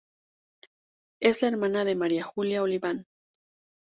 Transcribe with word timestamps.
Es 1.19 1.43
la 1.43 1.49
hermana 1.49 1.85
de 1.85 1.93
María 1.93 2.23
Julia 2.23 2.63
Oliván. 2.63 3.05